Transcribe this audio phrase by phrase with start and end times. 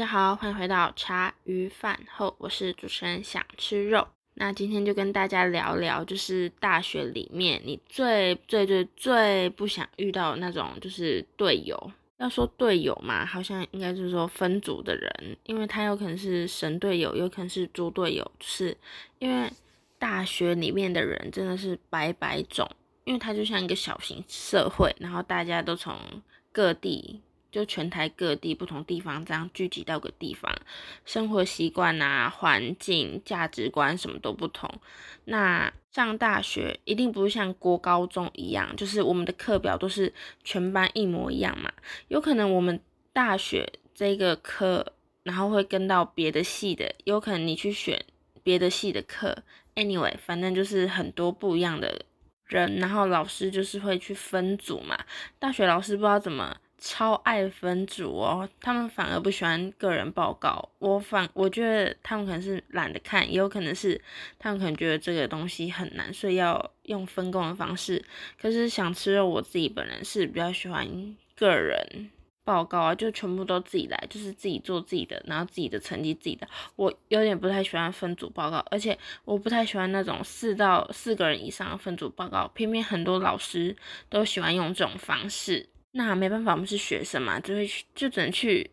[0.00, 4.08] 大家好，欢迎回到茶余饭后，我是主持人想吃肉。
[4.32, 11.92] 那今天就跟大家聊聊，就是大学里面你最最最最不想遇到那种就是队友。
[12.16, 18.74] 要说队友嘛，好像应该就是说分组的人，因为他有可能是神队友，有可能是猪队友，是
[19.18, 19.52] 因为
[19.98, 22.66] 大学里面的人真的是百百种，
[23.04, 25.94] 因为他就像一个小型社会，然后大家都从
[26.50, 27.20] 各地。
[27.50, 30.54] 就全台各地不同地方这样聚集到个地方，
[31.04, 34.70] 生活习惯啊、环境、价值观什么都不同。
[35.24, 40.12] 那上大学一定不是像国高中一样，就是我们的课表都是
[40.44, 41.72] 全班一模一样嘛。
[42.08, 42.80] 有可能我们
[43.12, 44.92] 大学这个课，
[45.24, 48.04] 然后会跟到别的系的，有可能你去选
[48.42, 49.42] 别的系的课。
[49.74, 52.04] Anyway，反正就是很多不一样的
[52.46, 54.96] 人，然后老师就是会去分组嘛。
[55.38, 56.56] 大学老师不知道怎么。
[56.80, 60.66] 超爱分组哦，他们反而不喜欢个人报告。
[60.78, 64.00] 我反我觉得他们可能是懒得看，也有可能是
[64.38, 68.02] 他们可能觉得这个东西很难，所以要用分工的方式。
[68.40, 70.88] 可是想吃肉，我自己本人是比较喜欢
[71.36, 72.10] 个人
[72.44, 76.48] 报告啊，就全部都自己来，就是自己做自己的，然后自己的成绩自己的。
[76.76, 83.76] 我有点不太喜欢分组报告，而且我不太喜欢那种四到四个人以上的分组报告，偏偏很多老师
[84.08, 85.68] 都喜欢用这种方式。
[85.92, 88.70] 那没办法，我们是学生嘛，就会去，就只能去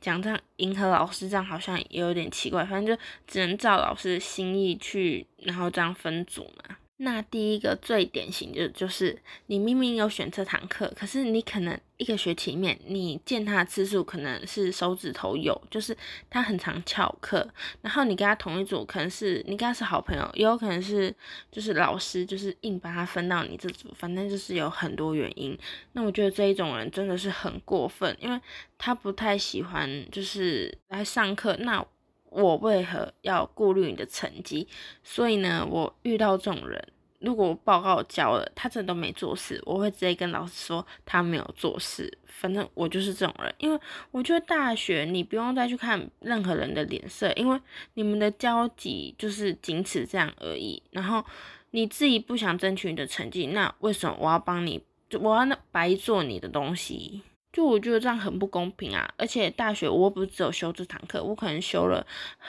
[0.00, 2.64] 讲这样迎合老师，这样好像也有点奇怪。
[2.64, 6.76] 反正就只能照老师的心意去，然后这样分组嘛。
[6.98, 15.96] 那第一个最典型的就是你明明有选这堂课，可是你可能一个学期里面你见他的次数可能是手指头有，就是
[16.30, 17.48] 他很常翘课，
[17.80, 21.12] 然后你跟他同一组，可能是你跟他是好朋友，也有可能是
[21.50, 25.58] 就是老师就是硬把他分到你这组，反正就是有很多原因。
[25.94, 28.40] 那我觉得这一种人真的是很过分，因为
[28.78, 31.84] 他不太喜欢就是来上课，那。
[32.32, 34.66] 我为何要顾虑你的成绩？
[35.02, 36.82] 所以呢，我遇到这种人，
[37.18, 42.18] 如果报告交了，他真的都没做事，我会直接跟老师说他没有做事。
[42.26, 43.78] 反正我就是这种人，因为
[44.10, 47.60] 我觉得大学你不用再去看任何人的脸色，因为
[47.94, 50.82] 你们的交集就是仅此这样而已。
[50.90, 51.24] 然后
[51.70, 54.82] 你自己不想争取你的成绩，那为什么我要帮你？
[55.20, 57.20] 我要白做你的东西？
[57.52, 59.12] 就我觉得这样很不公平啊！
[59.18, 62.06] 而且大学我不只有修这堂课，我可能修了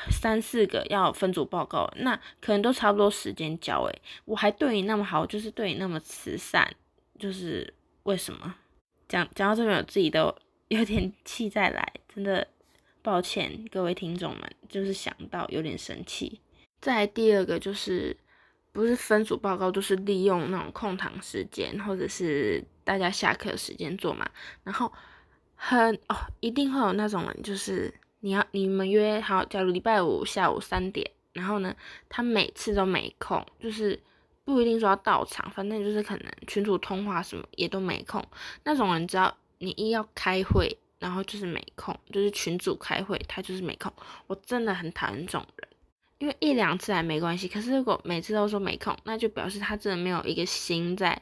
[0.10, 6.74] 三四个要分组报告，那可能都差不多时间交诶，我还对你那么好，就是对你那么慈善，
[7.20, 8.56] 就是为什么？
[9.10, 10.34] 讲讲到这边，我自己都
[10.70, 12.48] 有点气再来，真的
[13.02, 16.40] 抱歉各位听众们，就是想到有点生气。
[16.80, 18.16] 再第二个就是
[18.74, 22.62] 不是分组报告，都是利用那种空堂时间或者是。
[22.86, 24.30] 大家下课时间做嘛，
[24.66, 24.92] 然后
[25.56, 31.74] 很哦，一定会有那种人，就是你要你们约好，假如礼拜五下午三点，然后呢，
[32.10, 33.98] 他每次都没空，就是
[34.44, 38.22] 不一定说要到场，反正就是可能群主通话什么也都没空。
[38.66, 43.90] 那种人只要你一要开会，然后就是没空，就是群主开会他就是没空。
[44.28, 45.63] 我真的很讨厌这种人，
[46.20, 51.22] 因为一两次还没关系，可是如果每次都说没空，那就表示他真的没有一个心在。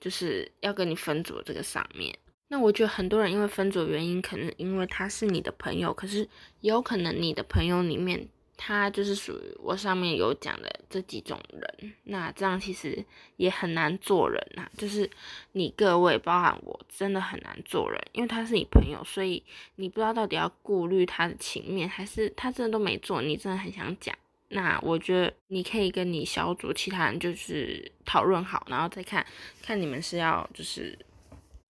[0.00, 2.16] 就是要跟你分组这个上面，
[2.46, 6.28] 那我觉得很多人因为分组原因，可能因为他是你的朋友，可是
[6.60, 13.04] 有可能你的朋友里面他就是属于我上面有讲的这几种人，那这样其实
[13.38, 14.70] 也很难做人呐。
[14.76, 15.10] 就是
[15.50, 19.42] 你各位包含我真的很难做人，因为他是你朋友，所以
[19.74, 24.16] 你不知道到底要顾虑他的情面，还是他真的都没做，你真的很想讲。
[24.50, 29.24] 那我觉得你可以跟你小组其他人就是讨论好，然后再看
[29.62, 30.98] 看你们是要就是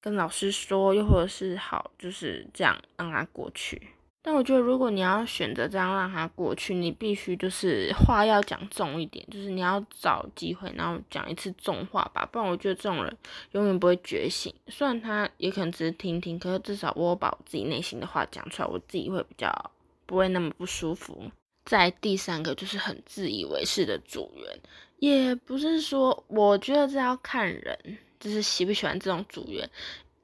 [0.01, 3.81] 跟老师说，又或者是好就是这样让他过去。
[4.21, 13.17] 但我觉得如果你要选择这样让他过去，你必须就是话要讲重一点，就是你要找机会，然后讲一次重话吧，不然我觉得这种人
[13.53, 14.55] 永远不会觉醒。
[14.67, 19.51] 虽然他也可能只是听听，可是至少我把我自己内心的话讲出来，我自己会比较
[20.05, 21.31] 不会那么不舒服。
[21.69, 24.59] 在第三个就是很自以为是的组员，
[25.01, 27.79] 也不是说我觉得这要看人，
[28.19, 29.69] 就是喜不喜欢这种组员。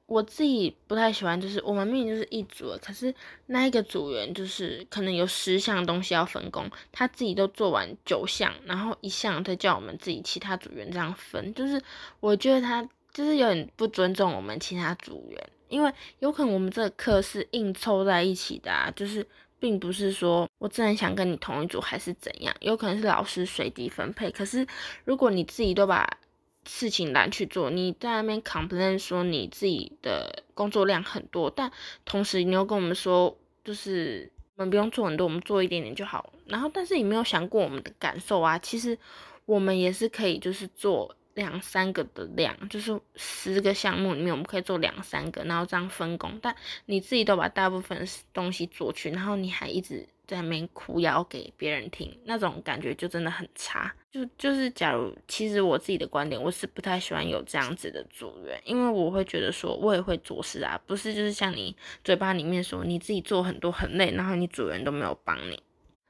[0.07, 3.13] 我自己不太喜欢，就是我们明明就是一组，可是
[3.45, 11.79] 那一个组员就是可能有十项东西要分工，他自己都做完九项，然后一项再叫我们自己其他组员这样分，就是
[12.19, 19.27] 我觉得他就是有点不尊重我们其他组员，因为有可能我们这个课是硬凑在一起的啊，就是。
[19.59, 22.55] 并不是说我真的想跟你同一组，还是怎样？
[22.59, 24.31] 有可能是老师随机分配。
[24.31, 24.67] 可是
[25.03, 26.17] 如果你自己都把
[26.65, 31.71] 事情揽去做，你在那边 complain 说你自己的工作量很多，但
[32.05, 36.33] 同时你又跟我们说，就是我们不用做很多，我们做一点点就好。
[36.45, 38.97] 然后，但是你没有想过我们的感受啊，其实
[39.45, 41.15] 我们也是可以，就是做。
[41.35, 46.39] 两三个的量，就是十个项目里面，我们可以做两三个，然后这样分工。
[46.41, 46.55] 但
[46.87, 53.93] 你自己都把大部分东西做去，然后你还一直在那边哭要给别人听，那种感觉就真的很差。
[54.11, 65.61] 就就是，假如其实我自己的观点，我是不太喜欢有这样子的组员，因为我会觉得说，我也会做事啊，不是就是像你嘴巴里面说你自己做很多很累，然后你组员都没有帮你。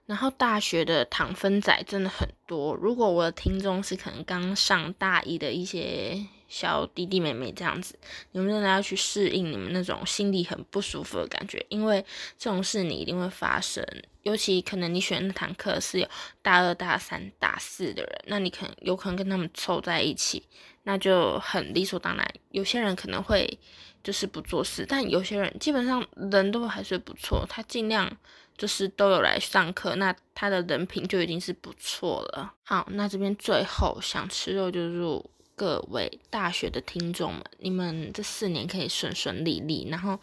[0.06, 2.76] 然后大学的糖分仔真的很多。
[2.76, 7.98] 如果我的听众是可能刚上大一的一些小弟弟妹妹这样子，
[8.32, 12.06] 你们真的要去适应你们那种心里很不舒服的感觉，因为
[12.38, 13.84] 这种事你一定会发生。
[14.22, 16.08] 尤其可能你选那堂课是有
[16.42, 20.44] 大二、大三、大四的人，那你可能有可能跟他们凑在一起，
[20.84, 22.28] 那就很理所当然。
[22.52, 23.60] 有些人可能会
[24.04, 28.16] 就是不做事，但有些人基本上人都还是不错，他尽量。
[28.58, 32.54] 就是都有来上课，那他的人品就已经是不错了。
[32.64, 40.18] 好，那这边最后想吃肉，就祝各位大学的听众们，你们这四年可以顺顺利利，然后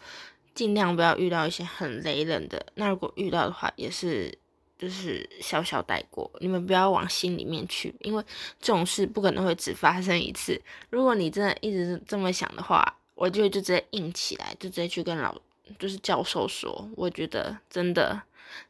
[0.55, 2.65] 尽量不要遇到一些很雷人的。
[2.75, 4.35] 那如果遇到的话，也是
[4.77, 8.23] 就是小小带过，你们不要往心里面去，因为
[8.59, 10.59] 这种事不可能会只发生一次。
[10.89, 12.83] 如果你真的一直这么想的话，
[13.15, 15.35] 我就就直接硬起来，就直接去跟老。
[15.79, 18.21] 就是教授说，我觉得真的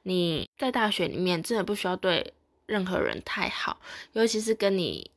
[0.03, 2.33] 你在大学里面真的不需要对
[2.65, 3.79] 任何人太好，
[4.13, 5.09] 尤其是跟你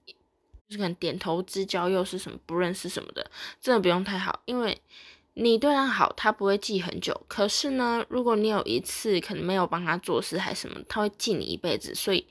[0.69, 3.31] 就是可能点头之交又是什么不认识什么的，
[3.61, 4.81] 真的不用太好，因为
[5.35, 7.21] 你对他好，他不会记很久。
[7.29, 11.95] 可是呢，如果你有一次可能没有帮他做事还什么，他会记你一辈子。
[11.95, 12.27] 所以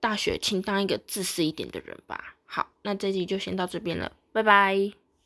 [0.00, 2.36] 大学请当一个自私一点的人吧。
[2.46, 5.07] 好，那这集就先到这边了，拜拜。